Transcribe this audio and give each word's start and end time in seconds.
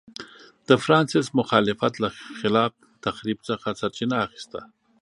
د 0.67 0.69
فرانسیس 0.83 1.27
مخالفت 1.39 1.93
له 2.03 2.09
خلاق 2.39 2.73
تخریب 3.05 3.39
څخه 3.49 3.67
سرچینه 3.81 4.15
اخیسته. 4.25 4.59